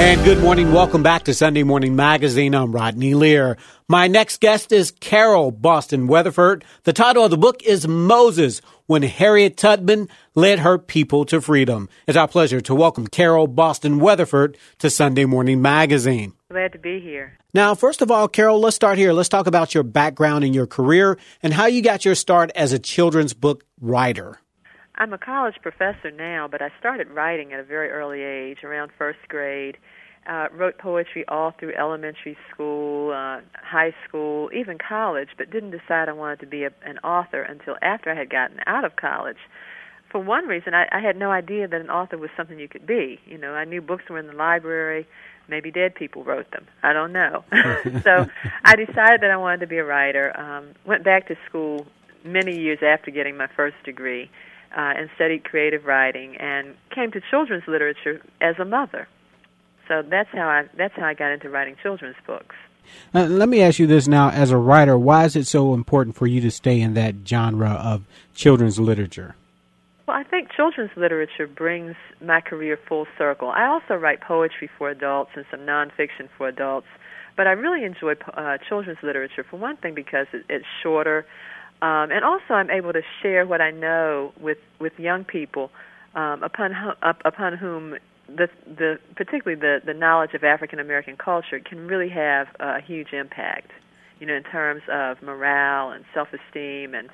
And 0.00 0.24
good 0.24 0.38
morning. 0.38 0.72
Welcome 0.72 1.02
back 1.02 1.24
to 1.24 1.34
Sunday 1.34 1.62
Morning 1.62 1.94
Magazine. 1.94 2.54
I'm 2.54 2.72
Rodney 2.72 3.12
Lear. 3.12 3.58
My 3.86 4.08
next 4.08 4.40
guest 4.40 4.72
is 4.72 4.92
Carole 4.92 5.50
Boston 5.50 6.06
Weatherford. 6.06 6.64
The 6.84 6.94
title 6.94 7.22
of 7.22 7.30
the 7.30 7.36
book 7.36 7.62
is 7.64 7.86
Moses 7.86 8.62
When 8.86 9.02
Harriet 9.02 9.58
Tubman 9.58 10.08
Led 10.34 10.60
Her 10.60 10.78
People 10.78 11.26
to 11.26 11.42
Freedom. 11.42 11.90
It's 12.06 12.16
our 12.16 12.26
pleasure 12.26 12.62
to 12.62 12.74
welcome 12.74 13.08
Carole 13.08 13.46
Boston 13.46 14.00
Weatherford 14.00 14.56
to 14.78 14.88
Sunday 14.88 15.26
Morning 15.26 15.60
Magazine. 15.60 16.32
Glad 16.50 16.72
to 16.72 16.78
be 16.78 16.98
here. 17.00 17.36
Now, 17.52 17.74
first 17.74 18.00
of 18.00 18.10
all, 18.10 18.26
Carole, 18.26 18.58
let's 18.58 18.76
start 18.76 18.96
here. 18.96 19.12
Let's 19.12 19.28
talk 19.28 19.46
about 19.46 19.74
your 19.74 19.82
background 19.82 20.44
and 20.44 20.54
your 20.54 20.66
career 20.66 21.18
and 21.42 21.52
how 21.52 21.66
you 21.66 21.82
got 21.82 22.06
your 22.06 22.14
start 22.14 22.50
as 22.54 22.72
a 22.72 22.78
children's 22.78 23.34
book 23.34 23.64
writer. 23.78 24.40
I'm 25.00 25.14
a 25.14 25.18
college 25.18 25.54
professor 25.62 26.10
now, 26.10 26.46
but 26.46 26.60
I 26.60 26.68
started 26.78 27.08
writing 27.08 27.54
at 27.54 27.58
a 27.58 27.64
very 27.64 27.88
early 27.88 28.20
age, 28.20 28.58
around 28.62 28.90
first 28.98 29.20
grade. 29.28 29.78
Uh, 30.28 30.48
wrote 30.52 30.76
poetry 30.76 31.24
all 31.26 31.54
through 31.58 31.72
elementary 31.74 32.36
school, 32.52 33.10
uh, 33.10 33.40
high 33.54 33.94
school, 34.06 34.50
even 34.54 34.76
college, 34.76 35.30
but 35.38 35.50
didn't 35.50 35.70
decide 35.70 36.10
I 36.10 36.12
wanted 36.12 36.40
to 36.40 36.46
be 36.46 36.64
a, 36.64 36.70
an 36.84 36.98
author 36.98 37.40
until 37.40 37.76
after 37.80 38.12
I 38.12 38.14
had 38.14 38.28
gotten 38.28 38.58
out 38.66 38.84
of 38.84 38.96
college. 38.96 39.38
For 40.12 40.20
one 40.20 40.46
reason, 40.46 40.74
I, 40.74 40.86
I 40.92 41.00
had 41.00 41.16
no 41.16 41.30
idea 41.30 41.66
that 41.66 41.80
an 41.80 41.88
author 41.88 42.18
was 42.18 42.28
something 42.36 42.58
you 42.58 42.68
could 42.68 42.86
be. 42.86 43.18
You 43.24 43.38
know, 43.38 43.54
I 43.54 43.64
knew 43.64 43.80
books 43.80 44.04
were 44.10 44.18
in 44.18 44.26
the 44.26 44.34
library. 44.34 45.08
Maybe 45.48 45.70
dead 45.70 45.94
people 45.94 46.24
wrote 46.24 46.50
them. 46.50 46.66
I 46.82 46.92
don't 46.92 47.14
know. 47.14 47.42
so 48.04 48.26
I 48.66 48.76
decided 48.76 49.22
that 49.22 49.30
I 49.32 49.38
wanted 49.38 49.60
to 49.60 49.66
be 49.66 49.78
a 49.78 49.84
writer. 49.84 50.38
Um, 50.38 50.74
went 50.84 51.04
back 51.04 51.28
to 51.28 51.36
school 51.48 51.86
many 52.22 52.60
years 52.60 52.80
after 52.82 53.10
getting 53.10 53.38
my 53.38 53.48
first 53.56 53.76
degree 53.86 54.30
uh, 54.76 54.94
and 54.96 55.10
studied 55.16 55.44
creative 55.44 55.84
writing 55.84 56.36
and 56.36 56.74
came 56.94 57.10
to 57.12 57.20
children's 57.30 57.64
literature 57.66 58.22
as 58.40 58.56
a 58.58 58.64
mother. 58.64 59.08
So 59.88 60.02
that's 60.02 60.28
how 60.32 60.48
I 60.48 60.68
that's 60.76 60.94
how 60.94 61.04
I 61.04 61.14
got 61.14 61.32
into 61.32 61.50
writing 61.50 61.76
children's 61.82 62.16
books. 62.26 62.54
Uh, 63.14 63.24
let 63.24 63.48
me 63.48 63.60
ask 63.60 63.78
you 63.78 63.86
this 63.86 64.06
now: 64.06 64.30
as 64.30 64.50
a 64.50 64.56
writer, 64.56 64.96
why 64.96 65.24
is 65.24 65.34
it 65.34 65.46
so 65.46 65.74
important 65.74 66.16
for 66.16 66.26
you 66.26 66.40
to 66.42 66.50
stay 66.50 66.80
in 66.80 66.94
that 66.94 67.16
genre 67.26 67.70
of 67.70 68.04
children's 68.34 68.78
literature? 68.78 69.34
Well, 70.06 70.16
I 70.16 70.24
think 70.24 70.50
children's 70.52 70.90
literature 70.96 71.46
brings 71.46 71.94
my 72.20 72.40
career 72.40 72.78
full 72.88 73.06
circle. 73.18 73.48
I 73.48 73.66
also 73.66 73.94
write 73.94 74.20
poetry 74.20 74.68
for 74.78 74.90
adults 74.90 75.30
and 75.34 75.44
some 75.50 75.60
nonfiction 75.60 76.28
for 76.36 76.48
adults, 76.48 76.88
but 77.36 77.46
I 77.46 77.52
really 77.52 77.84
enjoy 77.84 78.14
uh, 78.34 78.58
children's 78.68 78.98
literature 79.02 79.44
for 79.48 79.56
one 79.56 79.76
thing 79.76 79.94
because 79.94 80.26
it, 80.32 80.44
it's 80.48 80.66
shorter. 80.82 81.26
Um, 81.82 82.10
and 82.10 82.24
also, 82.24 82.54
I'm 82.54 82.70
able 82.70 82.92
to 82.92 83.02
share 83.22 83.46
what 83.46 83.60
I 83.60 83.70
know 83.70 84.32
with 84.40 84.58
with 84.80 84.92
young 84.98 85.24
people, 85.24 85.70
um, 86.14 86.42
upon 86.42 86.72
up, 87.02 87.22
upon 87.24 87.56
whom 87.56 87.96
the 88.28 88.48
the 88.66 88.98
particularly 89.16 89.58
the 89.58 89.80
the 89.84 89.94
knowledge 89.94 90.34
of 90.34 90.44
African 90.44 90.78
American 90.78 91.16
culture 91.16 91.58
can 91.58 91.88
really 91.88 92.10
have 92.10 92.48
a 92.60 92.80
huge 92.80 93.12
impact. 93.12 93.70
You 94.18 94.26
know, 94.26 94.34
in 94.34 94.42
terms 94.42 94.82
of 94.92 95.22
morale 95.22 95.90
and 95.90 96.04
self 96.12 96.28
esteem 96.34 96.94
and 96.94 97.08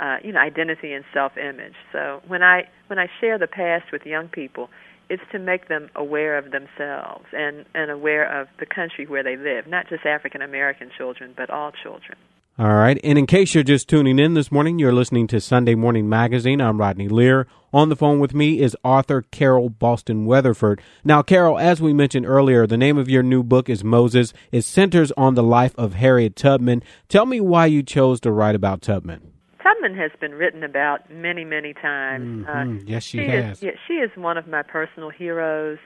uh, 0.00 0.16
you 0.22 0.32
know 0.32 0.40
identity 0.40 0.92
and 0.92 1.04
self 1.14 1.38
image. 1.38 1.74
So 1.90 2.20
when 2.26 2.42
I 2.42 2.68
when 2.88 2.98
I 2.98 3.06
share 3.20 3.38
the 3.38 3.46
past 3.46 3.84
with 3.90 4.04
young 4.04 4.28
people, 4.28 4.68
it's 5.08 5.22
to 5.32 5.38
make 5.38 5.68
them 5.68 5.88
aware 5.94 6.36
of 6.36 6.52
themselves 6.52 7.24
and 7.32 7.64
and 7.74 7.90
aware 7.90 8.40
of 8.40 8.48
the 8.58 8.66
country 8.66 9.06
where 9.06 9.22
they 9.22 9.36
live, 9.36 9.66
not 9.66 9.88
just 9.88 10.04
African 10.04 10.42
American 10.42 10.90
children, 10.96 11.32
but 11.34 11.48
all 11.48 11.72
children. 11.72 12.18
All 12.60 12.74
right. 12.74 13.00
And 13.02 13.16
in 13.16 13.26
case 13.26 13.54
you're 13.54 13.64
just 13.64 13.88
tuning 13.88 14.18
in 14.18 14.34
this 14.34 14.52
morning, 14.52 14.78
you're 14.78 14.92
listening 14.92 15.26
to 15.28 15.40
Sunday 15.40 15.74
Morning 15.74 16.10
Magazine. 16.10 16.60
I'm 16.60 16.78
Rodney 16.78 17.08
Lear. 17.08 17.46
On 17.72 17.88
the 17.88 17.96
phone 17.96 18.20
with 18.20 18.34
me 18.34 18.60
is 18.60 18.76
author 18.84 19.22
Carole 19.22 19.70
Boston 19.70 20.26
Weatherford. 20.26 20.82
Now, 21.02 21.22
Carole, 21.22 21.58
as 21.58 21.80
we 21.80 21.94
mentioned 21.94 22.26
earlier, 22.26 22.66
the 22.66 22.76
name 22.76 22.98
of 22.98 23.08
your 23.08 23.22
new 23.22 23.42
book 23.42 23.70
is 23.70 23.82
Moses. 23.82 24.34
It 24.52 24.60
centers 24.60 25.10
on 25.12 25.36
the 25.36 25.42
life 25.42 25.74
of 25.78 25.94
Harriet 25.94 26.36
Tubman. 26.36 26.82
Tell 27.08 27.24
me 27.24 27.40
why 27.40 27.64
you 27.64 27.82
chose 27.82 28.20
to 28.20 28.30
write 28.30 28.54
about 28.54 28.82
Tubman. 28.82 29.32
Tubman 29.62 29.94
has 29.96 30.10
been 30.20 30.32
written 30.32 30.62
about 30.62 31.10
many, 31.10 31.46
many 31.46 31.72
times. 31.72 32.44
Mm-hmm. 32.44 32.76
Uh, 32.76 32.80
yes, 32.84 33.04
she, 33.04 33.20
she 33.20 33.26
has. 33.26 33.56
Is, 33.56 33.62
yeah, 33.62 33.70
she 33.88 33.94
is 33.94 34.10
one 34.16 34.36
of 34.36 34.46
my 34.46 34.60
personal 34.60 35.08
heroes. 35.08 35.78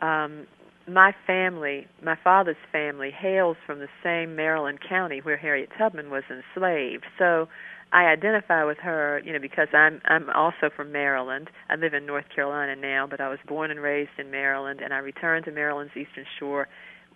Um, 0.00 0.46
my 0.86 1.14
family, 1.26 1.86
my 2.02 2.16
father's 2.22 2.56
family, 2.70 3.10
hails 3.10 3.56
from 3.66 3.78
the 3.78 3.88
same 4.02 4.36
Maryland 4.36 4.78
county 4.86 5.20
where 5.20 5.36
Harriet 5.36 5.70
Tubman 5.78 6.10
was 6.10 6.24
enslaved. 6.28 7.04
So 7.18 7.48
I 7.92 8.06
identify 8.06 8.64
with 8.64 8.78
her, 8.78 9.22
you 9.24 9.32
know, 9.32 9.38
because 9.38 9.68
I'm 9.72 10.00
I'm 10.04 10.28
also 10.30 10.68
from 10.74 10.92
Maryland. 10.92 11.48
I 11.70 11.76
live 11.76 11.94
in 11.94 12.06
North 12.06 12.26
Carolina 12.34 12.76
now, 12.76 13.06
but 13.08 13.20
I 13.20 13.28
was 13.28 13.38
born 13.46 13.70
and 13.70 13.80
raised 13.80 14.10
in 14.18 14.30
Maryland, 14.30 14.80
and 14.82 14.92
I 14.92 14.98
return 14.98 15.44
to 15.44 15.52
Maryland's 15.52 15.96
Eastern 15.96 16.26
Shore 16.38 16.68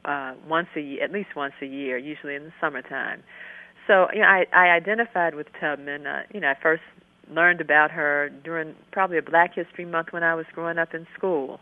uh, 0.04 0.34
once 0.48 0.68
a 0.76 0.80
year, 0.80 1.02
at 1.04 1.12
least 1.12 1.30
once 1.36 1.54
a 1.60 1.66
year, 1.66 1.98
usually 1.98 2.36
in 2.36 2.44
the 2.44 2.52
summertime. 2.60 3.22
So 3.86 4.06
you 4.12 4.20
know, 4.20 4.28
I 4.28 4.46
I 4.52 4.68
identified 4.68 5.34
with 5.34 5.48
Tubman. 5.60 6.06
Uh, 6.06 6.22
you 6.32 6.40
know, 6.40 6.48
I 6.48 6.54
first 6.62 6.82
learned 7.30 7.60
about 7.60 7.90
her 7.90 8.30
during 8.44 8.74
probably 8.92 9.18
a 9.18 9.22
Black 9.22 9.54
History 9.54 9.84
Month 9.84 10.08
when 10.12 10.22
I 10.22 10.34
was 10.34 10.46
growing 10.54 10.78
up 10.78 10.94
in 10.94 11.06
school. 11.16 11.60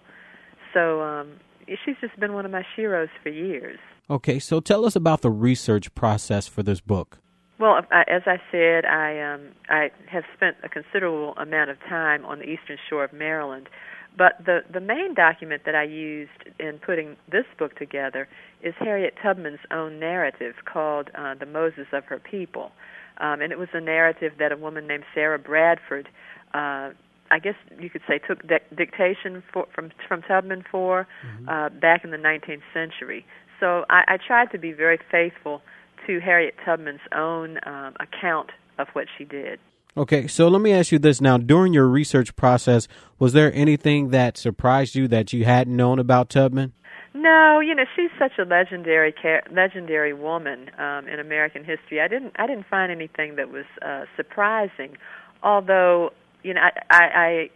So 0.74 1.00
um, 1.00 1.40
she's 1.84 1.97
just 2.00 2.19
been 2.19 2.32
one 2.32 2.44
of 2.44 2.53
my 2.53 2.65
sheroes 2.77 3.09
for 3.22 3.28
years. 3.28 3.78
Okay, 4.09 4.38
so 4.38 4.60
tell 4.60 4.84
us 4.84 4.94
about 4.94 5.22
the 5.22 5.31
research 5.31 5.94
process 5.94 6.47
for 6.47 6.62
this 6.62 6.81
book. 6.81 7.19
Well, 7.59 7.78
as 7.91 8.22
I 8.27 8.37
said, 8.53 8.84
I 8.84 9.19
um, 9.19 9.53
I 9.71 9.91
have 10.10 10.25
spent 10.34 10.56
a 10.62 10.69
considerable 10.69 11.34
amount 11.38 11.71
of 11.71 11.81
time 11.81 12.25
on 12.27 12.38
the 12.38 12.44
eastern 12.44 12.77
shore 12.88 13.03
of 13.04 13.15
Maryland, 13.15 13.69
but 14.16 14.32
the 14.44 14.60
the 14.71 14.81
main 14.81 15.15
document 15.15 15.62
that 15.65 15.75
I 15.75 15.84
used 15.84 16.44
in 16.60 16.78
putting 16.78 17.16
this 17.32 17.47
book 17.59 17.75
together 17.77 18.28
is 18.62 18.75
Harriet 18.78 19.15
Tubman's 19.22 19.60
own 19.71 19.98
narrative 19.98 20.56
called 20.71 21.10
uh, 21.15 21.34
"The 21.34 21.47
Moses 21.47 21.87
of 21.93 22.04
Her 22.04 22.19
People," 22.19 22.72
um, 23.19 23.41
and 23.41 23.53
it 23.53 23.59
was 23.59 23.69
a 23.72 23.81
narrative 23.81 24.34
that 24.38 24.53
a 24.53 24.56
woman 24.56 24.87
named 24.87 25.04
Sarah 25.15 25.38
Bradford 25.38 26.10
uh, 26.53 26.91
I 27.31 27.38
guess 27.38 27.54
you 27.78 27.91
could 27.91 28.03
say 28.09 28.19
took 28.19 28.47
di- 28.47 28.60
dictation 28.75 29.42
for, 29.53 29.66
from 29.75 29.91
from 30.06 30.22
Tubman 30.22 30.64
for 30.70 31.06
mm-hmm. 31.26 31.48
uh, 31.48 31.69
back 31.70 32.04
in 32.04 32.10
the 32.10 32.16
19th 32.16 32.62
century. 32.72 33.25
So 33.60 33.84
I, 33.88 34.03
I 34.09 34.16
tried 34.25 34.50
to 34.53 34.59
be 34.59 34.72
very 34.72 34.98
faithful 35.10 35.62
to 36.06 36.20
Harriet 36.20 36.54
Tubman's 36.65 37.00
own 37.15 37.59
um, 37.66 37.94
account 38.00 38.50
of 38.78 38.88
what 38.92 39.06
she 39.16 39.25
did. 39.25 39.59
Okay, 39.97 40.26
so 40.26 40.48
let 40.48 40.60
me 40.60 40.72
ask 40.72 40.92
you 40.92 40.98
this 40.98 41.22
now. 41.22 41.38
During 41.38 41.72
your 41.72 41.86
research 41.88 42.36
process, 42.36 42.86
was 43.19 43.32
there 43.32 43.50
anything 43.54 44.10
that 44.10 44.36
surprised 44.36 44.94
you 44.94 45.09
that 45.09 45.32
you 45.32 45.47
hadn't 45.47 45.75
known 45.75 45.98
about 45.98 46.28
Tubman? 46.28 46.75
No, 47.15 47.60
you 47.60 47.75
know 47.75 47.84
she's 47.97 48.10
such 48.19 48.32
a 48.38 48.44
legendary 48.44 49.15
legendary 49.50 50.12
woman 50.12 50.70
um, 50.78 51.09
in 51.09 51.19
American 51.19 51.65
history. 51.65 51.98
I 51.98 52.09
didn't 52.09 52.34
I 52.36 52.47
didn't 52.47 52.66
find 52.69 52.92
anything 52.92 53.36
that 53.36 53.50
was 53.50 53.65
uh, 53.81 54.04
surprising, 54.16 54.98
although 55.42 56.10
you 56.42 56.54
know, 56.54 56.60
I, 56.91 57.00
I 57.00 57.50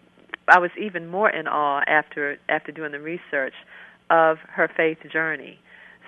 I 0.49 0.59
was 0.59 0.71
even 0.81 1.09
more 1.09 1.31
in 1.31 1.47
awe 1.47 1.83
after 1.87 2.39
after 2.49 2.73
doing 2.73 2.93
the 2.93 3.01
research 3.01 3.55
of 4.11 4.39
her 4.49 4.69
faith 4.77 4.99
journey. 5.11 5.59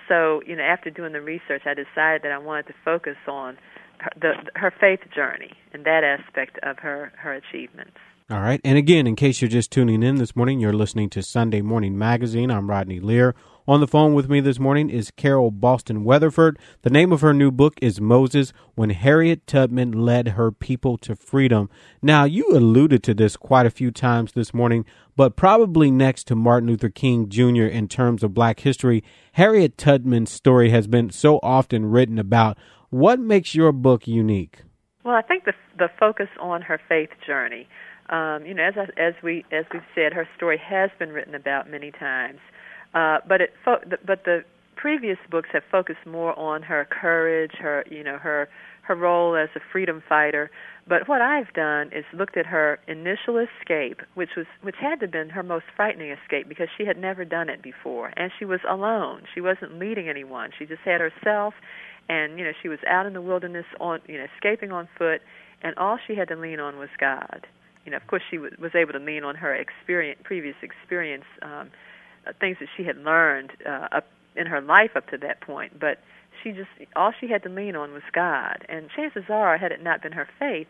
So, 0.09 0.41
you 0.45 0.55
know, 0.55 0.63
after 0.63 0.89
doing 0.89 1.13
the 1.13 1.21
research, 1.21 1.61
I 1.65 1.73
decided 1.73 2.23
that 2.23 2.31
I 2.31 2.37
wanted 2.37 2.67
to 2.67 2.73
focus 2.83 3.15
on 3.27 3.57
her, 3.99 4.09
the 4.19 4.33
her 4.55 4.73
faith 4.79 4.99
journey 5.15 5.51
and 5.73 5.85
that 5.85 6.03
aspect 6.03 6.59
of 6.63 6.79
her 6.79 7.11
her 7.17 7.33
achievements. 7.33 7.97
All 8.29 8.39
right. 8.39 8.61
And 8.63 8.77
again, 8.77 9.05
in 9.05 9.17
case 9.17 9.41
you're 9.41 9.49
just 9.49 9.69
tuning 9.69 10.01
in 10.01 10.15
this 10.15 10.33
morning, 10.33 10.61
you're 10.61 10.71
listening 10.71 11.09
to 11.09 11.21
Sunday 11.21 11.61
Morning 11.61 11.97
Magazine. 11.97 12.51
I'm 12.51 12.69
Rodney 12.69 13.01
Lear. 13.01 13.35
On 13.67 13.81
the 13.81 13.87
phone 13.87 14.13
with 14.13 14.29
me 14.29 14.39
this 14.39 14.59
morning 14.59 14.89
is 14.89 15.11
Carole 15.11 15.51
Boston 15.51 16.05
Weatherford. 16.05 16.57
The 16.83 16.89
name 16.89 17.11
of 17.11 17.19
her 17.19 17.33
new 17.33 17.51
book 17.51 17.73
is 17.81 17.99
Moses 17.99 18.53
When 18.75 18.91
Harriet 18.91 19.45
Tubman 19.45 19.91
Led 19.91 20.29
Her 20.29 20.53
People 20.53 20.97
to 20.99 21.17
Freedom. 21.17 21.69
Now, 22.01 22.23
you 22.23 22.47
alluded 22.51 23.03
to 23.03 23.13
this 23.13 23.35
quite 23.35 23.65
a 23.65 23.71
few 23.71 23.91
times 23.91 24.31
this 24.31 24.53
morning, 24.53 24.85
but 25.17 25.35
probably 25.35 25.91
next 25.91 26.25
to 26.27 26.35
Martin 26.35 26.69
Luther 26.69 26.89
King 26.89 27.27
Jr. 27.27 27.65
in 27.65 27.89
terms 27.89 28.23
of 28.23 28.33
black 28.33 28.61
history, 28.61 29.03
Harriet 29.33 29.77
Tubman's 29.77 30.31
story 30.31 30.69
has 30.69 30.87
been 30.87 31.09
so 31.09 31.39
often 31.43 31.87
written 31.87 32.17
about. 32.17 32.57
What 32.89 33.19
makes 33.19 33.53
your 33.53 33.73
book 33.73 34.07
unique? 34.07 34.61
Well, 35.03 35.15
I 35.15 35.21
think 35.21 35.43
the 35.43 35.53
the 35.77 35.89
focus 35.99 36.29
on 36.39 36.61
her 36.61 36.79
faith 36.87 37.09
journey. 37.25 37.67
Um, 38.13 38.45
you 38.45 38.53
know, 38.53 38.63
as 38.63 38.75
as 38.95 39.15
we 39.23 39.43
as 39.51 39.65
we've 39.73 39.81
said, 39.95 40.13
her 40.13 40.27
story 40.37 40.59
has 40.59 40.91
been 40.99 41.11
written 41.11 41.33
about 41.33 41.69
many 41.69 41.91
times. 41.91 42.39
Uh, 42.93 43.17
but 43.27 43.41
it 43.41 43.53
fo- 43.65 43.81
but 44.05 44.23
the 44.23 44.45
previous 44.75 45.17
books 45.31 45.49
have 45.51 45.63
focused 45.71 46.05
more 46.05 46.37
on 46.37 46.61
her 46.61 46.85
courage, 46.85 47.53
her 47.59 47.83
you 47.89 48.03
know 48.03 48.19
her 48.19 48.47
her 48.83 48.95
role 48.95 49.35
as 49.35 49.49
a 49.55 49.59
freedom 49.71 50.03
fighter. 50.07 50.51
But 50.87 51.07
what 51.07 51.21
I've 51.21 51.51
done 51.53 51.87
is 51.91 52.05
looked 52.13 52.37
at 52.37 52.45
her 52.45 52.79
initial 52.87 53.39
escape, 53.39 54.01
which 54.13 54.35
was 54.37 54.45
which 54.61 54.75
had 54.79 54.99
to 54.99 55.05
have 55.05 55.11
been 55.11 55.29
her 55.29 55.41
most 55.41 55.65
frightening 55.75 56.11
escape 56.11 56.47
because 56.47 56.67
she 56.77 56.85
had 56.85 56.99
never 56.99 57.25
done 57.25 57.49
it 57.49 57.63
before, 57.63 58.13
and 58.15 58.31
she 58.37 58.45
was 58.45 58.59
alone. 58.69 59.23
She 59.33 59.41
wasn't 59.41 59.79
leading 59.79 60.07
anyone. 60.07 60.51
She 60.59 60.67
just 60.67 60.81
had 60.85 61.01
herself, 61.01 61.55
and 62.09 62.37
you 62.37 62.45
know 62.45 62.51
she 62.61 62.69
was 62.69 62.79
out 62.87 63.07
in 63.07 63.13
the 63.13 63.21
wilderness 63.23 63.65
on 63.79 64.01
you 64.07 64.19
know 64.19 64.27
escaping 64.35 64.71
on 64.71 64.87
foot, 64.99 65.21
and 65.63 65.75
all 65.77 65.97
she 66.05 66.13
had 66.13 66.27
to 66.27 66.35
lean 66.35 66.59
on 66.59 66.77
was 66.77 66.89
God. 66.99 67.47
You 67.85 67.91
know, 67.91 67.97
of 67.97 68.07
course, 68.07 68.23
she 68.29 68.37
was, 68.37 68.53
was 68.59 68.75
able 68.75 68.93
to 68.93 68.99
lean 68.99 69.23
on 69.23 69.35
her 69.35 69.53
experience, 69.53 70.19
previous 70.23 70.55
experience. 70.61 71.25
Um, 71.41 71.69
uh, 72.25 72.31
things 72.39 72.57
that 72.59 72.69
she 72.77 72.83
had 72.83 72.97
learned 72.97 73.51
uh, 73.65 73.87
up 73.91 74.07
in 74.35 74.47
her 74.47 74.61
life 74.61 74.91
up 74.95 75.09
to 75.09 75.17
that 75.17 75.41
point, 75.41 75.79
but 75.79 75.99
she 76.41 76.51
just 76.51 76.69
all 76.95 77.11
she 77.19 77.27
had 77.27 77.43
to 77.43 77.49
lean 77.49 77.75
on 77.75 77.91
was 77.91 78.03
God. 78.13 78.65
And 78.69 78.89
chances 78.95 79.25
are, 79.29 79.57
had 79.57 79.71
it 79.71 79.83
not 79.83 80.01
been 80.01 80.13
her 80.13 80.27
faith, 80.39 80.67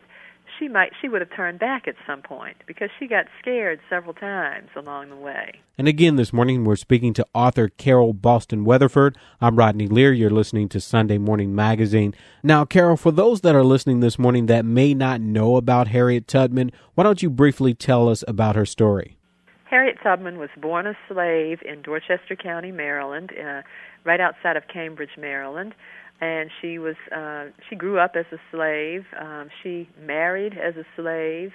she 0.58 0.68
might 0.68 0.92
she 1.00 1.08
would 1.08 1.20
have 1.20 1.34
turned 1.34 1.58
back 1.58 1.88
at 1.88 1.94
some 2.06 2.22
point 2.22 2.56
because 2.66 2.90
she 2.98 3.06
got 3.06 3.26
scared 3.40 3.80
several 3.88 4.14
times 4.14 4.68
along 4.76 5.10
the 5.10 5.16
way. 5.16 5.60
And 5.76 5.88
again 5.88 6.16
this 6.16 6.32
morning 6.32 6.64
we're 6.64 6.76
speaking 6.76 7.12
to 7.14 7.26
author 7.34 7.68
Carole 7.68 8.12
Boston 8.12 8.64
Weatherford. 8.64 9.16
I'm 9.40 9.56
Rodney 9.56 9.88
Lear. 9.88 10.12
You're 10.12 10.30
listening 10.30 10.68
to 10.70 10.80
Sunday 10.80 11.18
Morning 11.18 11.54
Magazine. 11.54 12.14
Now, 12.42 12.64
Carole, 12.64 12.96
for 12.96 13.10
those 13.10 13.40
that 13.42 13.54
are 13.54 13.64
listening 13.64 14.00
this 14.00 14.18
morning 14.18 14.46
that 14.46 14.64
may 14.64 14.94
not 14.94 15.20
know 15.20 15.56
about 15.56 15.88
Harriet 15.88 16.28
Tubman, 16.28 16.70
why 16.94 17.04
don't 17.04 17.22
you 17.22 17.30
briefly 17.30 17.74
tell 17.74 18.08
us 18.08 18.24
about 18.28 18.56
her 18.56 18.66
story? 18.66 19.16
Harriet 19.64 19.96
Tubman 20.02 20.38
was 20.38 20.50
born 20.60 20.86
a 20.86 20.94
slave 21.08 21.58
in 21.64 21.82
Dorchester 21.82 22.36
County, 22.36 22.70
Maryland, 22.70 23.32
uh, 23.32 23.62
right 24.04 24.20
outside 24.20 24.56
of 24.56 24.68
Cambridge, 24.72 25.10
Maryland 25.18 25.74
and 26.20 26.50
she 26.60 26.78
was 26.78 26.96
uh, 27.14 27.46
she 27.68 27.76
grew 27.76 27.98
up 27.98 28.12
as 28.16 28.26
a 28.32 28.38
slave. 28.50 29.04
Um, 29.20 29.48
she 29.62 29.88
married 30.00 30.54
as 30.54 30.76
a 30.76 30.84
slave, 30.96 31.52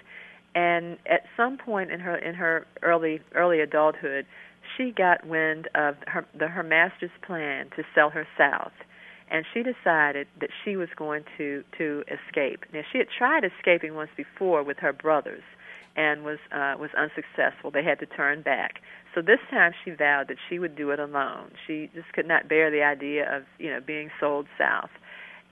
and 0.55 0.97
at 1.05 1.23
some 1.37 1.57
point 1.57 1.91
in 1.91 1.99
her 1.99 2.17
in 2.17 2.35
her 2.35 2.65
early 2.81 3.21
early 3.35 3.61
adulthood, 3.61 4.25
she 4.77 4.91
got 4.91 5.25
wind 5.25 5.67
of 5.75 5.95
her 6.07 6.25
the, 6.37 6.47
her 6.47 6.63
master's 6.63 7.11
plan 7.25 7.69
to 7.75 7.83
sell 7.95 8.09
her 8.09 8.27
south, 8.37 8.73
and 9.31 9.45
she 9.53 9.63
decided 9.63 10.27
that 10.39 10.49
she 10.63 10.75
was 10.75 10.89
going 10.95 11.23
to 11.37 11.63
to 11.77 12.03
escape. 12.07 12.65
Now 12.73 12.81
she 12.91 12.97
had 12.97 13.07
tried 13.17 13.43
escaping 13.43 13.95
once 13.95 14.11
before 14.15 14.63
with 14.63 14.77
her 14.79 14.93
brothers, 14.93 15.43
and 15.95 16.23
was 16.23 16.39
uh, 16.51 16.75
was 16.79 16.89
unsuccessful. 16.97 17.71
They 17.71 17.83
had 17.83 17.99
to 17.99 18.05
turn 18.05 18.41
back. 18.41 18.81
So 19.15 19.21
this 19.21 19.39
time 19.49 19.71
she 19.83 19.91
vowed 19.91 20.27
that 20.27 20.37
she 20.49 20.59
would 20.59 20.75
do 20.75 20.91
it 20.91 20.99
alone. 20.99 21.51
She 21.65 21.89
just 21.93 22.11
could 22.13 22.27
not 22.27 22.47
bear 22.47 22.69
the 22.71 22.83
idea 22.83 23.35
of 23.35 23.43
you 23.57 23.69
know 23.69 23.79
being 23.85 24.09
sold 24.19 24.47
south, 24.57 24.91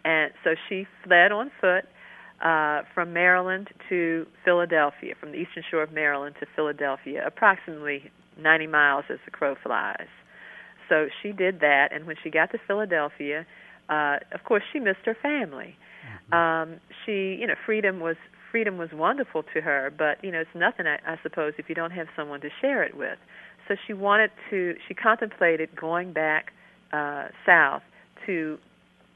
and 0.05 0.31
so 0.43 0.55
she 0.69 0.85
fled 1.03 1.31
on 1.31 1.51
foot 1.59 1.85
uh, 2.41 2.81
from 2.93 3.13
Maryland 3.13 3.69
to 3.89 4.25
Philadelphia, 4.45 5.15
from 5.19 5.31
the 5.31 5.37
eastern 5.37 5.63
shore 5.69 5.83
of 5.83 5.91
Maryland 5.91 6.35
to 6.39 6.45
Philadelphia, 6.55 7.25
approximately 7.25 8.11
90 8.39 8.67
miles 8.67 9.05
as 9.09 9.17
the 9.25 9.31
crow 9.31 9.55
flies. 9.61 10.07
So 10.87 11.07
she 11.21 11.31
did 11.31 11.59
that, 11.61 11.89
and 11.91 12.05
when 12.05 12.15
she 12.23 12.29
got 12.29 12.51
to 12.51 12.59
Philadelphia, 12.65 13.45
uh, 13.89 14.17
of 14.31 14.43
course 14.43 14.63
she 14.71 14.79
missed 14.79 15.05
her 15.05 15.17
family. 15.21 15.75
Mm-hmm. 16.31 16.33
Um, 16.33 16.79
she, 17.05 17.37
you 17.39 17.47
know, 17.47 17.55
freedom 17.65 17.99
was 17.99 18.15
freedom 18.51 18.77
was 18.77 18.89
wonderful 18.94 19.44
to 19.53 19.61
her, 19.61 19.91
but 19.95 20.23
you 20.23 20.31
know, 20.31 20.39
it's 20.41 20.55
nothing, 20.55 20.88
I, 20.88 20.97
I 21.05 21.17
suppose, 21.23 21.53
if 21.57 21.69
you 21.69 21.75
don't 21.75 21.91
have 21.91 22.07
someone 22.15 22.41
to 22.41 22.49
share 22.61 22.83
it 22.83 22.95
with. 22.95 23.17
So 23.67 23.75
she 23.85 23.94
wanted 23.94 24.31
to 24.49 24.75
she 24.88 24.94
contemplated 24.94 25.75
going 25.75 26.13
back 26.13 26.53
uh 26.94 27.27
south 27.45 27.81
to 28.25 28.57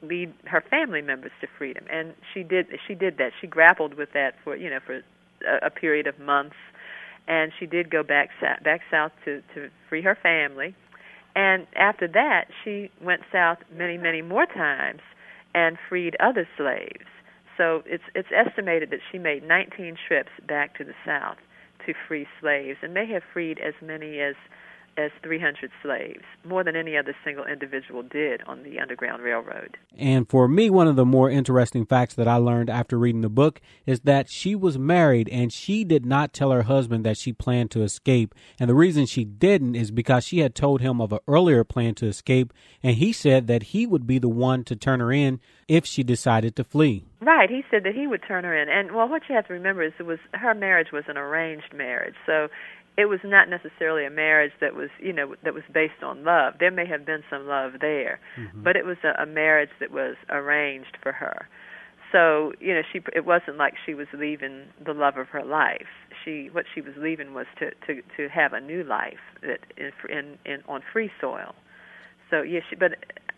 lead 0.02 0.34
her 0.44 0.62
family 0.68 1.00
members 1.00 1.30
to 1.40 1.46
freedom. 1.58 1.84
And 1.90 2.14
she 2.34 2.42
did 2.42 2.66
she 2.86 2.94
did 2.94 3.18
that. 3.18 3.32
She 3.40 3.46
grappled 3.46 3.94
with 3.94 4.12
that 4.12 4.34
for 4.44 4.56
you 4.56 4.68
know 4.68 4.80
for 4.84 4.96
a, 4.96 5.66
a 5.66 5.70
period 5.70 6.06
of 6.06 6.18
months. 6.18 6.56
And 7.28 7.52
she 7.58 7.66
did 7.66 7.90
go 7.90 8.02
back 8.02 8.30
back 8.62 8.80
south 8.90 9.12
to 9.24 9.42
to 9.54 9.70
free 9.88 10.02
her 10.02 10.18
family. 10.22 10.74
And 11.34 11.66
after 11.74 12.06
that 12.08 12.46
she 12.62 12.90
went 13.00 13.22
south 13.32 13.58
many 13.74 13.96
many 13.96 14.20
more 14.20 14.44
times 14.44 15.00
and 15.54 15.78
freed 15.88 16.16
other 16.20 16.46
slaves 16.56 17.06
so 17.62 17.82
it's 17.86 18.02
it's 18.14 18.28
estimated 18.34 18.90
that 18.90 18.98
she 19.10 19.18
made 19.18 19.46
19 19.46 19.96
trips 20.08 20.32
back 20.48 20.76
to 20.78 20.84
the 20.84 20.94
south 21.06 21.36
to 21.86 21.94
free 22.08 22.26
slaves 22.40 22.78
and 22.82 22.92
may 22.92 23.06
have 23.06 23.22
freed 23.32 23.58
as 23.60 23.74
many 23.80 24.18
as 24.20 24.34
as 24.96 25.10
300 25.22 25.70
slaves, 25.82 26.24
more 26.44 26.62
than 26.64 26.76
any 26.76 26.96
other 26.96 27.14
single 27.24 27.44
individual 27.44 28.02
did 28.02 28.42
on 28.46 28.62
the 28.62 28.78
Underground 28.78 29.22
Railroad. 29.22 29.76
And 29.96 30.28
for 30.28 30.48
me, 30.48 30.70
one 30.70 30.88
of 30.88 30.96
the 30.96 31.04
more 31.04 31.30
interesting 31.30 31.86
facts 31.86 32.14
that 32.14 32.28
I 32.28 32.36
learned 32.36 32.70
after 32.70 32.98
reading 32.98 33.22
the 33.22 33.28
book 33.28 33.60
is 33.86 34.00
that 34.00 34.28
she 34.28 34.54
was 34.54 34.78
married 34.78 35.28
and 35.30 35.52
she 35.52 35.84
did 35.84 36.04
not 36.04 36.32
tell 36.32 36.50
her 36.50 36.62
husband 36.62 37.04
that 37.04 37.16
she 37.16 37.32
planned 37.32 37.70
to 37.72 37.82
escape. 37.82 38.34
And 38.58 38.68
the 38.68 38.74
reason 38.74 39.06
she 39.06 39.24
didn't 39.24 39.76
is 39.76 39.90
because 39.90 40.24
she 40.24 40.40
had 40.40 40.54
told 40.54 40.80
him 40.80 41.00
of 41.00 41.12
an 41.12 41.20
earlier 41.26 41.64
plan 41.64 41.94
to 41.96 42.06
escape, 42.06 42.52
and 42.82 42.96
he 42.96 43.12
said 43.12 43.46
that 43.46 43.64
he 43.64 43.86
would 43.86 44.06
be 44.06 44.18
the 44.18 44.28
one 44.28 44.64
to 44.64 44.76
turn 44.76 45.00
her 45.00 45.12
in 45.12 45.40
if 45.68 45.86
she 45.86 46.02
decided 46.02 46.56
to 46.56 46.64
flee. 46.64 47.04
Right, 47.20 47.48
he 47.48 47.62
said 47.70 47.84
that 47.84 47.94
he 47.94 48.06
would 48.06 48.22
turn 48.26 48.44
her 48.44 48.56
in. 48.60 48.68
And 48.68 48.94
well, 48.94 49.08
what 49.08 49.22
you 49.28 49.34
have 49.36 49.46
to 49.46 49.52
remember 49.52 49.82
is 49.82 49.92
it 49.98 50.02
was 50.02 50.18
her 50.32 50.54
marriage 50.54 50.88
was 50.92 51.04
an 51.06 51.16
arranged 51.16 51.72
marriage. 51.72 52.14
So 52.26 52.48
it 52.96 53.06
was 53.06 53.20
not 53.24 53.48
necessarily 53.48 54.04
a 54.04 54.10
marriage 54.10 54.52
that 54.60 54.74
was, 54.74 54.90
you 55.00 55.12
know, 55.12 55.34
that 55.44 55.54
was 55.54 55.62
based 55.72 56.02
on 56.02 56.24
love. 56.24 56.54
There 56.60 56.70
may 56.70 56.86
have 56.86 57.06
been 57.06 57.22
some 57.30 57.46
love 57.46 57.72
there, 57.80 58.20
mm-hmm. 58.38 58.62
but 58.62 58.76
it 58.76 58.84
was 58.84 58.98
a, 59.02 59.22
a 59.22 59.26
marriage 59.26 59.70
that 59.80 59.90
was 59.90 60.16
arranged 60.28 60.98
for 61.02 61.12
her. 61.12 61.48
So, 62.12 62.52
you 62.60 62.74
know, 62.74 62.82
she 62.92 63.00
it 63.14 63.24
wasn't 63.24 63.56
like 63.56 63.74
she 63.86 63.94
was 63.94 64.06
leaving 64.12 64.66
the 64.84 64.92
love 64.92 65.16
of 65.16 65.28
her 65.28 65.42
life. 65.42 65.88
She 66.24 66.50
what 66.52 66.66
she 66.74 66.82
was 66.82 66.92
leaving 66.98 67.32
was 67.32 67.46
to 67.58 67.70
to 67.86 68.02
to 68.18 68.28
have 68.28 68.52
a 68.52 68.60
new 68.60 68.84
life 68.84 69.24
that 69.40 69.60
in 69.78 69.92
in, 70.10 70.38
in 70.44 70.62
on 70.68 70.82
free 70.92 71.10
soil. 71.18 71.54
So, 72.30 72.42
yes, 72.42 72.64
yeah, 72.70 72.78
but 72.78 72.92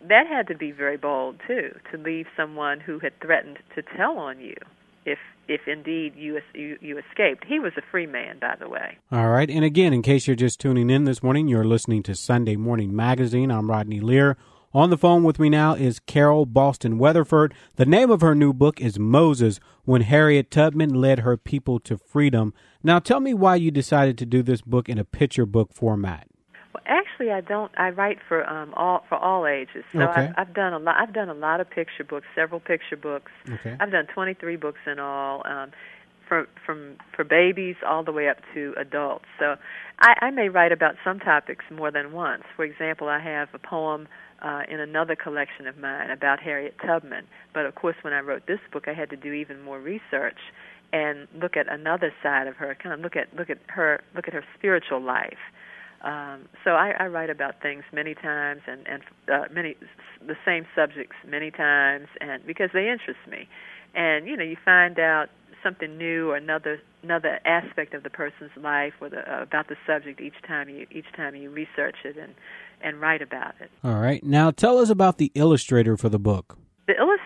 that 0.08 0.26
had 0.26 0.48
to 0.48 0.56
be 0.56 0.72
very 0.72 0.96
bold 0.96 1.36
too 1.46 1.70
to 1.92 1.98
leave 1.98 2.26
someone 2.36 2.80
who 2.80 2.98
had 2.98 3.12
threatened 3.20 3.58
to 3.76 3.82
tell 3.96 4.18
on 4.18 4.40
you 4.40 4.56
if 5.04 5.18
if 5.46 5.60
indeed 5.66 6.14
you, 6.16 6.40
you 6.54 6.78
you 6.80 6.98
escaped. 6.98 7.44
He 7.46 7.58
was 7.58 7.72
a 7.76 7.82
free 7.90 8.06
man, 8.06 8.38
by 8.40 8.56
the 8.58 8.68
way. 8.68 8.98
All 9.12 9.28
right, 9.28 9.50
and 9.50 9.64
again, 9.64 9.92
in 9.92 10.02
case 10.02 10.26
you're 10.26 10.36
just 10.36 10.60
tuning 10.60 10.90
in 10.90 11.04
this 11.04 11.22
morning, 11.22 11.48
you're 11.48 11.64
listening 11.64 12.02
to 12.04 12.14
Sunday 12.14 12.56
Morning 12.56 12.94
Magazine. 12.94 13.50
I'm 13.50 13.70
Rodney 13.70 14.00
Lear. 14.00 14.36
On 14.72 14.90
the 14.90 14.98
phone 14.98 15.22
with 15.22 15.38
me 15.38 15.48
now 15.48 15.74
is 15.74 16.00
Carole 16.00 16.46
Boston 16.46 16.98
Weatherford. 16.98 17.54
The 17.76 17.86
name 17.86 18.10
of 18.10 18.22
her 18.22 18.34
new 18.34 18.52
book 18.52 18.80
is 18.80 18.98
Moses 18.98 19.60
When 19.84 20.02
Harriet 20.02 20.50
Tubman 20.50 20.94
Led 20.94 21.20
Her 21.20 21.36
People 21.36 21.78
to 21.80 21.96
Freedom. 21.96 22.52
Now, 22.82 22.98
tell 22.98 23.20
me 23.20 23.34
why 23.34 23.54
you 23.54 23.70
decided 23.70 24.18
to 24.18 24.26
do 24.26 24.42
this 24.42 24.62
book 24.62 24.88
in 24.88 24.98
a 24.98 25.04
picture 25.04 25.46
book 25.46 25.72
format. 25.72 26.26
Well, 26.74 26.82
actually, 26.86 27.30
I 27.30 27.40
don't. 27.40 27.70
I 27.78 27.90
write 27.90 28.18
for 28.26 28.48
um 28.48 28.74
all 28.74 29.04
for 29.08 29.16
all 29.16 29.46
ages. 29.46 29.84
So 29.92 30.00
okay. 30.00 30.32
I've, 30.36 30.48
I've 30.48 30.54
done 30.54 30.72
a 30.72 30.78
lot. 30.78 30.96
I've 30.98 31.14
done 31.14 31.28
a 31.28 31.34
lot 31.34 31.60
of 31.60 31.70
picture 31.70 32.02
books, 32.02 32.26
several 32.34 32.60
picture 32.60 32.96
books. 32.96 33.30
Okay. 33.48 33.76
I've 33.78 33.92
done 33.92 34.06
23 34.12 34.56
books 34.56 34.80
in 34.86 34.98
all, 34.98 35.42
um, 35.46 35.70
for 36.28 36.48
from 36.66 36.96
for 37.14 37.22
babies 37.22 37.76
all 37.86 38.02
the 38.02 38.10
way 38.10 38.28
up 38.28 38.38
to 38.54 38.74
adults. 38.76 39.26
So 39.38 39.54
I, 40.00 40.14
I 40.20 40.30
may 40.30 40.48
write 40.48 40.72
about 40.72 40.96
some 41.04 41.20
topics 41.20 41.64
more 41.70 41.92
than 41.92 42.12
once. 42.12 42.42
For 42.56 42.64
example, 42.64 43.08
I 43.08 43.20
have 43.20 43.48
a 43.54 43.58
poem 43.58 44.08
uh, 44.42 44.62
in 44.68 44.80
another 44.80 45.14
collection 45.14 45.68
of 45.68 45.78
mine 45.78 46.10
about 46.10 46.40
Harriet 46.40 46.74
Tubman. 46.84 47.26
But 47.52 47.66
of 47.66 47.76
course, 47.76 47.96
when 48.02 48.12
I 48.12 48.18
wrote 48.20 48.48
this 48.48 48.60
book, 48.72 48.88
I 48.88 48.94
had 48.94 49.10
to 49.10 49.16
do 49.16 49.32
even 49.32 49.62
more 49.62 49.78
research 49.78 50.38
and 50.92 51.28
look 51.40 51.56
at 51.56 51.72
another 51.72 52.12
side 52.20 52.48
of 52.48 52.56
her. 52.56 52.76
Kind 52.82 52.94
of 52.94 53.00
look 53.00 53.14
at 53.14 53.28
look 53.36 53.48
at 53.48 53.58
her 53.68 54.02
look 54.16 54.26
at 54.26 54.34
her 54.34 54.44
spiritual 54.58 55.00
life 55.00 55.38
um, 56.04 56.48
so 56.62 56.72
I, 56.72 56.92
I 57.00 57.06
write 57.06 57.30
about 57.30 57.62
things 57.62 57.82
many 57.92 58.14
times 58.14 58.60
and 58.66 58.86
and 58.86 59.02
uh, 59.32 59.44
many 59.52 59.74
the 60.24 60.36
same 60.44 60.66
subjects 60.76 61.16
many 61.26 61.50
times, 61.50 62.08
and 62.20 62.46
because 62.46 62.70
they 62.74 62.90
interest 62.90 63.20
me, 63.28 63.48
and 63.94 64.26
you 64.26 64.36
know 64.36 64.44
you 64.44 64.56
find 64.62 64.98
out 64.98 65.30
something 65.62 65.96
new 65.96 66.30
or 66.30 66.36
another 66.36 66.78
another 67.02 67.40
aspect 67.46 67.94
of 67.94 68.02
the 68.02 68.10
person's 68.10 68.50
life 68.60 68.92
or 69.00 69.08
the, 69.08 69.20
uh, 69.20 69.42
about 69.42 69.68
the 69.68 69.76
subject 69.86 70.20
each 70.20 70.40
time 70.46 70.68
you 70.68 70.86
each 70.92 71.10
time 71.16 71.34
you 71.34 71.48
research 71.48 71.96
it 72.04 72.18
and 72.18 72.34
and 72.82 73.00
write 73.00 73.22
about 73.22 73.54
it. 73.60 73.70
All 73.82 73.98
right, 73.98 74.22
now 74.22 74.50
tell 74.50 74.78
us 74.78 74.90
about 74.90 75.16
the 75.16 75.32
illustrator 75.34 75.96
for 75.96 76.10
the 76.10 76.18
book. 76.18 76.58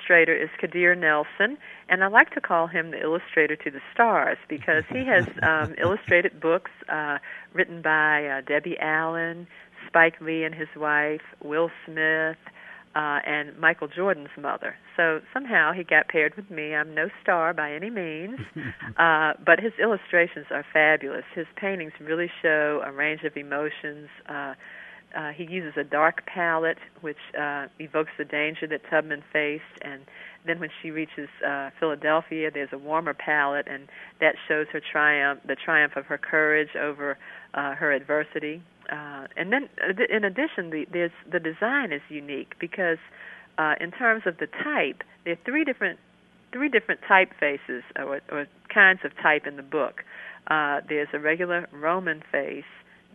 Illustrator 0.08 0.34
is 0.34 0.48
Kadir 0.58 0.94
Nelson, 0.94 1.58
and 1.90 2.02
I 2.02 2.06
like 2.06 2.30
to 2.30 2.40
call 2.40 2.66
him 2.66 2.92
the 2.92 3.02
illustrator 3.02 3.56
to 3.56 3.70
the 3.70 3.80
stars 3.92 4.38
because 4.48 4.84
he 4.90 5.04
has 5.04 5.26
um, 5.42 5.74
illustrated 5.76 6.40
books 6.40 6.70
uh, 6.88 7.18
written 7.52 7.82
by 7.82 8.24
uh, 8.24 8.40
Debbie 8.40 8.78
Allen, 8.80 9.46
Spike 9.86 10.18
Lee 10.22 10.44
and 10.44 10.54
his 10.54 10.68
wife, 10.74 11.20
Will 11.44 11.70
Smith, 11.84 12.38
uh, 12.96 13.18
and 13.26 13.58
Michael 13.58 13.88
Jordan's 13.88 14.30
mother. 14.40 14.76
So 14.96 15.20
somehow 15.34 15.72
he 15.74 15.84
got 15.84 16.08
paired 16.08 16.34
with 16.36 16.50
me. 16.50 16.74
I'm 16.74 16.94
no 16.94 17.10
star 17.22 17.52
by 17.52 17.74
any 17.74 17.90
means, 17.90 18.38
uh, 18.96 19.34
but 19.44 19.60
his 19.60 19.74
illustrations 19.78 20.46
are 20.50 20.64
fabulous. 20.72 21.24
His 21.34 21.46
paintings 21.56 21.92
really 22.00 22.30
show 22.40 22.80
a 22.82 22.90
range 22.90 23.24
of 23.24 23.36
emotions. 23.36 24.08
Uh, 24.26 24.54
uh, 25.16 25.30
he 25.30 25.44
uses 25.44 25.74
a 25.76 25.84
dark 25.84 26.26
palette, 26.26 26.78
which 27.00 27.18
uh, 27.38 27.66
evokes 27.78 28.10
the 28.18 28.24
danger 28.24 28.66
that 28.66 28.82
Tubman 28.90 29.22
faced, 29.32 29.62
and 29.82 30.02
then 30.46 30.60
when 30.60 30.70
she 30.82 30.90
reaches 30.90 31.28
uh, 31.46 31.70
Philadelphia, 31.78 32.50
there's 32.50 32.72
a 32.72 32.78
warmer 32.78 33.14
palette, 33.14 33.66
and 33.68 33.88
that 34.20 34.34
shows 34.46 34.66
her 34.72 34.80
triumph, 34.80 35.40
the 35.46 35.56
triumph 35.56 35.96
of 35.96 36.06
her 36.06 36.18
courage 36.18 36.74
over 36.76 37.18
uh, 37.54 37.74
her 37.74 37.92
adversity. 37.92 38.62
Uh, 38.90 39.26
and 39.36 39.52
then, 39.52 39.68
uh, 39.82 39.92
in 40.08 40.24
addition, 40.24 40.70
the, 40.70 40.86
there's 40.90 41.10
the 41.30 41.40
design 41.40 41.92
is 41.92 42.00
unique 42.08 42.54
because, 42.58 42.98
uh, 43.58 43.74
in 43.80 43.90
terms 43.90 44.22
of 44.26 44.38
the 44.38 44.46
type, 44.46 45.02
there 45.24 45.34
are 45.34 45.44
three 45.44 45.64
different 45.64 45.98
three 46.52 46.70
different 46.70 47.00
typefaces 47.02 47.82
or, 47.96 48.20
or 48.30 48.46
kinds 48.72 49.00
of 49.04 49.14
type 49.22 49.46
in 49.46 49.56
the 49.56 49.62
book. 49.62 50.02
Uh, 50.46 50.80
there's 50.88 51.08
a 51.12 51.18
regular 51.18 51.68
Roman 51.72 52.22
face, 52.32 52.64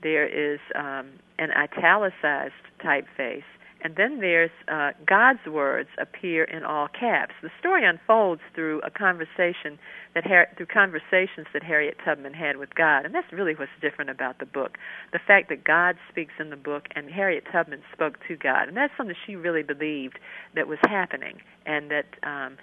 there 0.04 0.28
is 0.28 0.60
um, 0.76 1.12
an 1.40 1.50
italicized 1.52 2.54
typeface, 2.84 3.44
and 3.84 3.96
then 3.98 4.20
there's 4.22 4.52
uh, 4.72 4.92
God's 5.06 5.46
words 5.46 5.90
appear 6.00 6.46
in 6.46 6.64
all 6.64 6.88
caps. 6.88 7.34
The 7.42 7.50
story 7.60 7.86
unfolds 7.86 8.42
through 8.56 8.80
a 8.82 8.90
conversation 8.90 9.78
that 10.16 10.26
Har- 10.26 10.48
through 10.56 10.68
conversations 10.68 11.48
that 11.54 11.64
Harriet 11.64 11.98
Tubman 12.06 12.34
had 12.34 12.58
with 12.58 12.76
God, 12.76 13.06
and 13.06 13.14
that's 13.14 13.32
really 13.34 13.56
what's 13.56 13.72
different 13.82 14.10
about 14.10 14.40
the 14.40 14.46
book. 14.46 14.78
The 15.12 15.20
fact 15.26 15.50
that 15.50 15.64
God 15.66 15.96
speaks 16.10 16.34
in 16.40 16.50
the 16.50 16.56
book, 16.56 16.84
and 16.96 17.10
Harriet 17.10 17.44
Tubman 17.52 17.82
spoke 17.92 18.16
to 18.28 18.36
God, 18.38 18.68
and 18.68 18.78
that's 18.78 18.94
something 18.96 19.16
she 19.26 19.36
really 19.36 19.64
believed 19.64 20.20
that 20.56 20.68
was 20.68 20.80
happening, 20.84 21.40
and 21.66 21.92
that. 21.92 22.06
Um, 22.24 22.58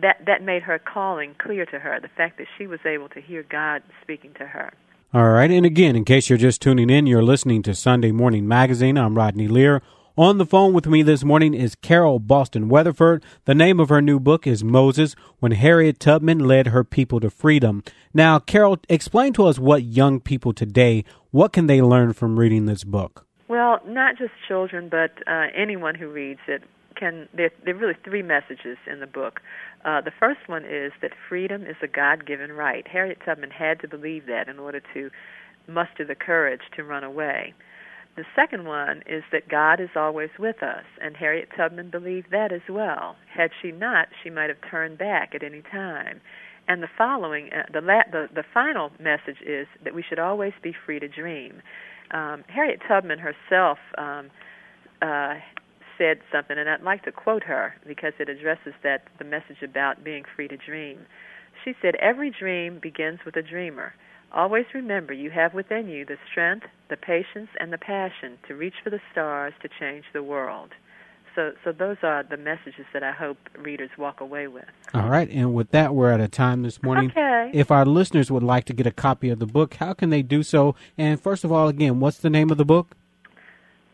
that 0.00 0.16
that 0.24 0.42
made 0.42 0.62
her 0.62 0.78
calling 0.78 1.34
clear 1.38 1.66
to 1.66 1.78
her. 1.78 2.00
The 2.00 2.08
fact 2.16 2.38
that 2.38 2.46
she 2.56 2.66
was 2.66 2.80
able 2.86 3.10
to 3.10 3.20
hear 3.20 3.44
God 3.48 3.82
speaking 4.02 4.32
to 4.38 4.46
her. 4.46 4.72
All 5.14 5.28
right, 5.28 5.50
and 5.50 5.66
again, 5.66 5.94
in 5.94 6.06
case 6.06 6.30
you're 6.30 6.38
just 6.38 6.62
tuning 6.62 6.88
in, 6.88 7.06
you're 7.06 7.22
listening 7.22 7.62
to 7.64 7.74
Sunday 7.74 8.12
Morning 8.12 8.48
Magazine. 8.48 8.96
I'm 8.96 9.14
Rodney 9.14 9.46
Lear. 9.46 9.82
On 10.16 10.38
the 10.38 10.46
phone 10.46 10.72
with 10.72 10.86
me 10.86 11.02
this 11.02 11.22
morning 11.22 11.52
is 11.52 11.74
Carole 11.74 12.18
Boston 12.18 12.70
Weatherford. 12.70 13.22
The 13.44 13.54
name 13.54 13.78
of 13.78 13.90
her 13.90 14.00
new 14.00 14.18
book 14.18 14.46
is 14.46 14.64
Moses 14.64 15.14
When 15.38 15.52
Harriet 15.52 16.00
Tubman 16.00 16.38
Led 16.38 16.68
Her 16.68 16.82
People 16.82 17.20
to 17.20 17.28
Freedom. 17.28 17.84
Now, 18.14 18.38
Carole, 18.38 18.78
explain 18.88 19.34
to 19.34 19.44
us 19.44 19.58
what 19.58 19.82
young 19.82 20.18
people 20.18 20.54
today, 20.54 21.04
what 21.30 21.52
can 21.52 21.66
they 21.66 21.82
learn 21.82 22.14
from 22.14 22.38
reading 22.38 22.64
this 22.64 22.82
book? 22.82 23.26
Well, 23.48 23.80
not 23.86 24.16
just 24.16 24.32
children, 24.48 24.88
but 24.88 25.10
uh, 25.26 25.48
anyone 25.54 25.94
who 25.94 26.08
reads 26.08 26.40
it 26.48 26.62
can. 26.92 27.28
There, 27.34 27.50
there 27.64 27.74
are 27.74 27.78
really 27.78 27.98
three 28.04 28.22
messages 28.22 28.78
in 28.90 29.00
the 29.00 29.06
book. 29.06 29.40
Uh, 29.84 30.00
the 30.00 30.12
first 30.18 30.40
one 30.46 30.64
is 30.64 30.92
that 31.02 31.12
freedom 31.28 31.62
is 31.62 31.76
a 31.82 31.88
God-given 31.88 32.52
right. 32.52 32.86
Harriet 32.86 33.18
Tubman 33.24 33.50
had 33.50 33.80
to 33.80 33.88
believe 33.88 34.26
that 34.26 34.48
in 34.48 34.58
order 34.58 34.80
to 34.94 35.10
muster 35.68 36.04
the 36.04 36.14
courage 36.14 36.62
to 36.76 36.84
run 36.84 37.04
away. 37.04 37.54
The 38.14 38.24
second 38.36 38.66
one 38.66 39.02
is 39.06 39.22
that 39.32 39.48
God 39.48 39.80
is 39.80 39.88
always 39.96 40.28
with 40.38 40.62
us, 40.62 40.84
and 41.00 41.16
Harriet 41.16 41.48
Tubman 41.56 41.90
believed 41.90 42.30
that 42.30 42.52
as 42.52 42.60
well. 42.68 43.16
Had 43.32 43.50
she 43.62 43.72
not, 43.72 44.08
she 44.22 44.28
might 44.28 44.50
have 44.50 44.58
turned 44.70 44.98
back 44.98 45.34
at 45.34 45.42
any 45.42 45.62
time. 45.62 46.20
And 46.68 46.82
the 46.82 46.88
following, 46.96 47.50
uh, 47.52 47.64
the, 47.72 47.80
la- 47.80 48.10
the 48.12 48.28
the 48.32 48.44
final 48.54 48.90
message 49.00 49.40
is 49.44 49.66
that 49.82 49.94
we 49.94 50.04
should 50.06 50.18
always 50.18 50.52
be 50.62 50.72
free 50.86 51.00
to 51.00 51.08
dream. 51.08 51.62
Um, 52.12 52.44
Harriet 52.48 52.80
Tubman 52.86 53.18
herself 53.18 53.78
um, 53.96 54.30
uh, 55.00 55.34
said 55.98 56.18
something, 56.30 56.58
and 56.58 56.68
I'd 56.68 56.82
like 56.82 57.04
to 57.04 57.12
quote 57.12 57.44
her 57.44 57.74
because 57.86 58.12
it 58.18 58.28
addresses 58.28 58.74
that 58.82 59.08
the 59.18 59.24
message 59.24 59.62
about 59.62 60.04
being 60.04 60.24
free 60.36 60.48
to 60.48 60.56
dream. 60.56 61.06
She 61.64 61.74
said, 61.80 61.94
"Every 61.96 62.30
dream 62.30 62.78
begins 62.78 63.24
with 63.24 63.36
a 63.36 63.42
dreamer." 63.42 63.94
Always 64.32 64.64
remember 64.72 65.12
you 65.12 65.30
have 65.30 65.52
within 65.52 65.88
you 65.88 66.06
the 66.06 66.16
strength, 66.30 66.66
the 66.88 66.96
patience, 66.96 67.50
and 67.60 67.72
the 67.72 67.78
passion 67.78 68.38
to 68.48 68.54
reach 68.54 68.74
for 68.82 68.88
the 68.88 69.00
stars 69.12 69.52
to 69.60 69.68
change 69.68 70.06
the 70.12 70.22
world. 70.22 70.70
So, 71.34 71.52
so 71.64 71.72
those 71.72 71.96
are 72.02 72.22
the 72.22 72.36
messages 72.36 72.86
that 72.92 73.02
I 73.02 73.12
hope 73.12 73.38
readers 73.58 73.90
walk 73.96 74.20
away 74.20 74.48
with. 74.48 74.66
All 74.94 75.08
right, 75.08 75.28
and 75.30 75.54
with 75.54 75.70
that, 75.70 75.94
we're 75.94 76.10
at 76.10 76.20
a 76.20 76.28
time 76.28 76.62
this 76.62 76.82
morning. 76.82 77.10
Okay. 77.10 77.50
If 77.54 77.70
our 77.70 77.86
listeners 77.86 78.30
would 78.30 78.42
like 78.42 78.64
to 78.66 78.72
get 78.72 78.86
a 78.86 78.90
copy 78.90 79.30
of 79.30 79.38
the 79.38 79.46
book, 79.46 79.74
how 79.74 79.92
can 79.92 80.10
they 80.10 80.22
do 80.22 80.42
so? 80.42 80.74
And 80.98 81.20
first 81.20 81.44
of 81.44 81.52
all, 81.52 81.68
again, 81.68 82.00
what's 82.00 82.18
the 82.18 82.30
name 82.30 82.50
of 82.50 82.58
the 82.58 82.64
book? 82.64 82.96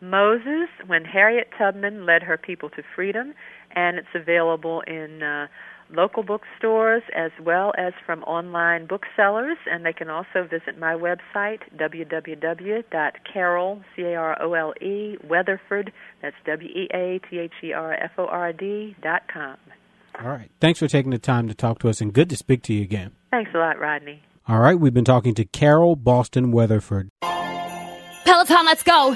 Moses, 0.01 0.69
when 0.87 1.05
Harriet 1.05 1.49
Tubman 1.57 2.05
led 2.05 2.23
her 2.23 2.37
people 2.37 2.69
to 2.71 2.83
freedom, 2.95 3.33
and 3.75 3.97
it's 3.97 4.07
available 4.15 4.81
in 4.87 5.21
uh, 5.21 5.47
local 5.91 6.23
bookstores 6.23 7.03
as 7.15 7.31
well 7.43 7.73
as 7.77 7.93
from 8.05 8.23
online 8.23 8.87
booksellers. 8.87 9.57
And 9.69 9.85
they 9.85 9.93
can 9.93 10.09
also 10.09 10.47
visit 10.49 10.79
my 10.79 10.93
website, 10.93 11.59
www.carol, 11.77 12.81
C-A-R-O-L-E, 13.95 15.17
Weatherford, 15.27 15.91
that's 16.21 16.35
W-E-A-T-H-E-R-F-O-R-D 16.45 18.95
dot 19.01 19.23
com. 19.31 19.57
All 20.21 20.29
right. 20.29 20.49
Thanks 20.59 20.79
for 20.79 20.87
taking 20.87 21.11
the 21.11 21.19
time 21.19 21.47
to 21.47 21.53
talk 21.53 21.79
to 21.79 21.89
us, 21.89 22.01
and 22.01 22.11
good 22.11 22.29
to 22.29 22.35
speak 22.35 22.63
to 22.63 22.73
you 22.73 22.81
again. 22.81 23.11
Thanks 23.31 23.51
a 23.53 23.57
lot, 23.57 23.79
Rodney. 23.79 24.21
All 24.47 24.59
right, 24.59 24.79
we've 24.79 24.93
been 24.93 25.05
talking 25.05 25.35
to 25.35 25.45
Carole 25.45 25.95
Boston 25.95 26.51
Weatherford. 26.51 27.09
Peloton, 27.21 28.65
let's 28.65 28.83
go! 28.83 29.15